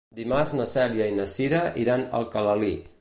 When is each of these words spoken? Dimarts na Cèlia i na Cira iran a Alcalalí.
Dimarts 0.19 0.53
na 0.59 0.65
Cèlia 0.71 1.07
i 1.11 1.19
na 1.19 1.27
Cira 1.33 1.61
iran 1.85 2.07
a 2.07 2.11
Alcalalí. 2.21 2.73